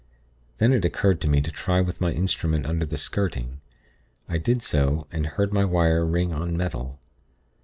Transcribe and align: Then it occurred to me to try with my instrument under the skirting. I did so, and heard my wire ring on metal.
Then 0.57 0.73
it 0.73 0.83
occurred 0.83 1.21
to 1.21 1.29
me 1.29 1.41
to 1.41 1.51
try 1.51 1.79
with 1.79 2.01
my 2.01 2.11
instrument 2.11 2.65
under 2.65 2.87
the 2.87 2.97
skirting. 2.97 3.61
I 4.27 4.39
did 4.39 4.63
so, 4.63 5.05
and 5.11 5.27
heard 5.27 5.53
my 5.53 5.63
wire 5.63 6.07
ring 6.07 6.33
on 6.33 6.57
metal. 6.57 6.99